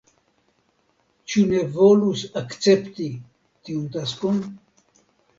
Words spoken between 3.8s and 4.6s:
taskon?